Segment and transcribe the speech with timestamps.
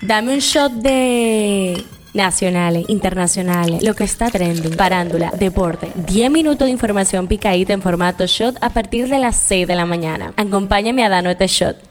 [0.00, 5.90] Dame un shot de nacionales, internacionales, lo que está trending, parándula, deporte.
[5.94, 9.86] 10 minutos de información picadita en formato shot a partir de las 6 de la
[9.86, 10.32] mañana.
[10.36, 11.87] Acompáñame a darnos este shot.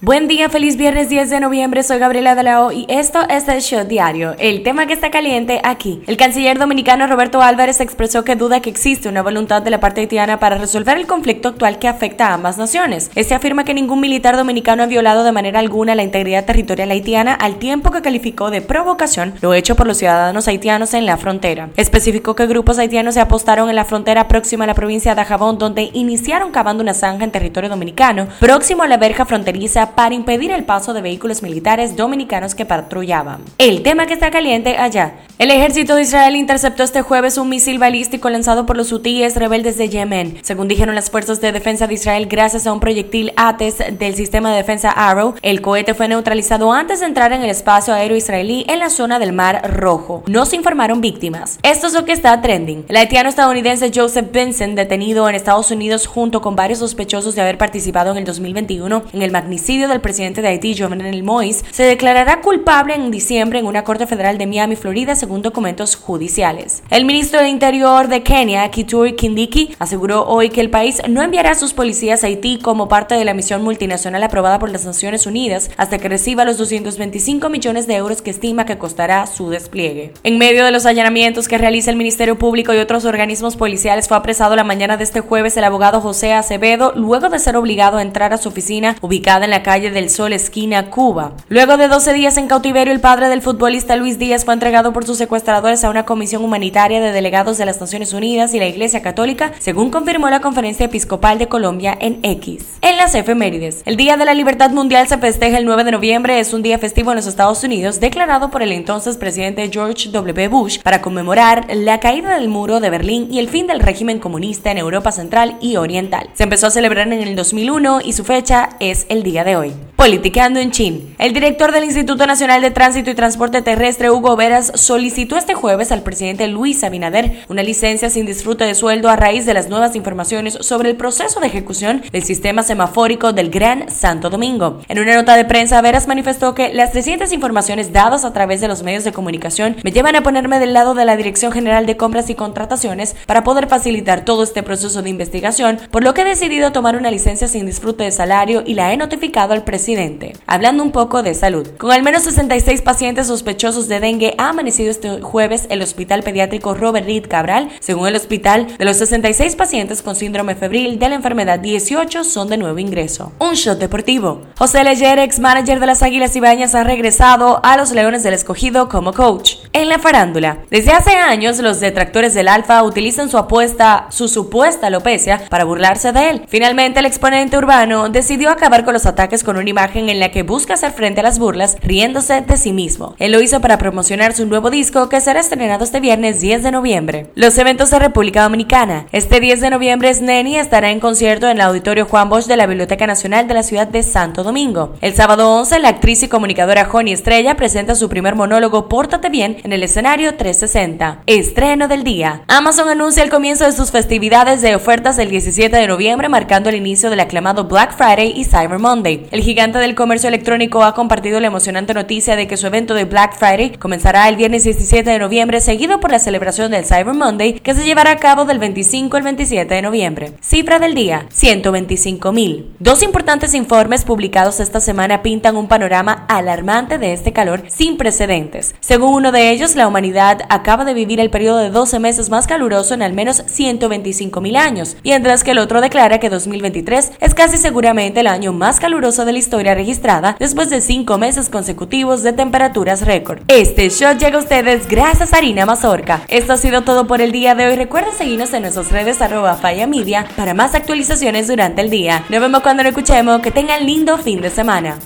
[0.00, 3.84] Buen día, feliz viernes 10 de noviembre, soy Gabriela Dalao y esto es el Show
[3.84, 6.02] Diario, el tema que está caliente aquí.
[6.06, 10.02] El canciller dominicano Roberto Álvarez expresó que duda que existe una voluntad de la parte
[10.02, 13.10] haitiana para resolver el conflicto actual que afecta a ambas naciones.
[13.16, 17.34] Este afirma que ningún militar dominicano ha violado de manera alguna la integridad territorial haitiana
[17.34, 21.70] al tiempo que calificó de provocación lo hecho por los ciudadanos haitianos en la frontera.
[21.76, 25.58] Especificó que grupos haitianos se apostaron en la frontera próxima a la provincia de Ajabón
[25.58, 30.50] donde iniciaron cavando una zanja en territorio dominicano, próximo a la verja fronteriza para impedir
[30.50, 33.42] el paso de vehículos militares dominicanos que patrullaban.
[33.58, 35.14] El tema que está caliente allá.
[35.38, 39.78] El ejército de Israel interceptó este jueves un misil balístico lanzado por los hutíes rebeldes
[39.78, 40.38] de Yemen.
[40.42, 44.50] Según dijeron las fuerzas de defensa de Israel, gracias a un proyectil ATES del sistema
[44.50, 48.64] de defensa Arrow, el cohete fue neutralizado antes de entrar en el espacio aéreo israelí
[48.66, 50.24] en la zona del Mar Rojo.
[50.26, 51.60] No se informaron víctimas.
[51.62, 52.86] Esto es lo que está trending.
[52.88, 57.58] El haitiano estadounidense Joseph Vincent, detenido en Estados Unidos junto con varios sospechosos de haber
[57.58, 62.40] participado en el 2021 en el magnicidio del presidente de Haití, Jovenel Moïse, se declarará
[62.40, 66.82] culpable en diciembre en una corte federal de Miami, Florida, según documentos judiciales.
[66.88, 71.50] El ministro de Interior de Kenia, Kitui Kindiki, aseguró hoy que el país no enviará
[71.50, 75.26] a sus policías a Haití como parte de la misión multinacional aprobada por las Naciones
[75.26, 80.14] Unidas hasta que reciba los 225 millones de euros que estima que costará su despliegue.
[80.22, 84.16] En medio de los allanamientos que realiza el Ministerio Público y otros organismos policiales, fue
[84.16, 88.02] apresado la mañana de este jueves el abogado José Acevedo luego de ser obligado a
[88.02, 91.34] entrar a su oficina ubicada en la calle del Sol, esquina Cuba.
[91.50, 95.04] Luego de 12 días en cautiverio, el padre del futbolista Luis Díaz fue entregado por
[95.04, 99.02] sus secuestradores a una comisión humanitaria de delegados de las Naciones Unidas y la Iglesia
[99.02, 102.64] Católica, según confirmó la Conferencia Episcopal de Colombia en X.
[102.80, 106.40] En las efemérides, el Día de la Libertad Mundial se festeja el 9 de noviembre,
[106.40, 110.48] es un día festivo en los Estados Unidos, declarado por el entonces presidente George W.
[110.48, 114.70] Bush para conmemorar la caída del muro de Berlín y el fin del régimen comunista
[114.70, 116.30] en Europa Central y Oriental.
[116.34, 119.72] Se empezó a celebrar en el 2001 y su fecha es el día de hoy.
[120.08, 121.14] Politicando en Chin.
[121.18, 125.92] El director del Instituto Nacional de Tránsito y Transporte Terrestre, Hugo Veras, solicitó este jueves
[125.92, 129.94] al presidente Luis Abinader una licencia sin disfrute de sueldo a raíz de las nuevas
[129.96, 134.80] informaciones sobre el proceso de ejecución del sistema semafórico del Gran Santo Domingo.
[134.88, 138.68] En una nota de prensa, Veras manifestó que las recientes informaciones dadas a través de
[138.68, 141.98] los medios de comunicación me llevan a ponerme del lado de la Dirección General de
[141.98, 146.24] Compras y Contrataciones para poder facilitar todo este proceso de investigación, por lo que he
[146.24, 149.97] decidido tomar una licencia sin disfrute de salario y la he notificado al presidente.
[150.46, 151.66] Hablando un poco de salud.
[151.76, 156.74] Con al menos 66 pacientes sospechosos de dengue ha amanecido este jueves el Hospital Pediátrico
[156.74, 157.68] Robert Reed Cabral.
[157.80, 162.48] Según el hospital, de los 66 pacientes con síndrome febril de la enfermedad, 18 son
[162.48, 163.32] de nuevo ingreso.
[163.40, 164.42] Un shot deportivo.
[164.56, 168.88] José Leyer, ex manager de las Águilas Ibañas, ha regresado a los Leones del Escogido
[168.88, 169.56] como coach.
[169.72, 170.58] En la farándula.
[170.70, 176.12] Desde hace años, los detractores del Alfa utilizan su apuesta, su supuesta alopecia, para burlarse
[176.12, 176.44] de él.
[176.46, 180.42] Finalmente, el exponente urbano decidió acabar con los ataques con una imagen en la que
[180.42, 183.14] busca hacer frente a las burlas riéndose de sí mismo.
[183.18, 186.70] Él lo hizo para promocionar su nuevo disco que será estrenado este viernes 10 de
[186.70, 187.30] noviembre.
[187.34, 189.06] Los eventos de República Dominicana.
[189.12, 192.66] Este 10 de noviembre Sneni estará en concierto en el Auditorio Juan Bosch de la
[192.66, 194.94] Biblioteca Nacional de la ciudad de Santo Domingo.
[195.00, 199.58] El sábado 11 la actriz y comunicadora Joni Estrella presenta su primer monólogo Pórtate bien
[199.62, 201.22] en el escenario 360.
[201.26, 202.42] Estreno del día.
[202.48, 206.76] Amazon anuncia el comienzo de sus festividades de ofertas el 17 de noviembre marcando el
[206.76, 209.26] inicio del aclamado Black Friday y Cyber Monday.
[209.30, 213.04] El gigante del comercio electrónico ha compartido la emocionante noticia de que su evento de
[213.04, 217.60] Black Friday comenzará el viernes 17 de noviembre, seguido por la celebración del Cyber Monday,
[217.60, 220.32] que se llevará a cabo del 25 al 27 de noviembre.
[220.40, 222.74] Cifra del día, 125 mil.
[222.78, 228.74] Dos importantes informes publicados esta semana pintan un panorama alarmante de este calor sin precedentes.
[228.80, 232.46] Según uno de ellos, la humanidad acaba de vivir el periodo de 12 meses más
[232.46, 237.34] caluroso en al menos 125 mil años, mientras que el otro declara que 2023 es
[237.34, 242.22] casi seguramente el año más caluroso de la historia registrada después de cinco meses consecutivos
[242.22, 243.40] de temperaturas récord.
[243.48, 246.22] Este show llega a ustedes gracias a Harina Mazorca.
[246.28, 247.76] Esto ha sido todo por el día de hoy.
[247.76, 252.24] Recuerda seguirnos en nuestras redes arroba Falla Media para más actualizaciones durante el día.
[252.28, 253.40] Nos vemos cuando lo escuchemos.
[253.42, 254.98] Que tengan lindo fin de semana.